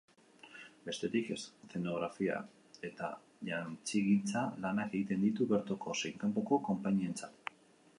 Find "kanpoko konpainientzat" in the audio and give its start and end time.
6.25-7.59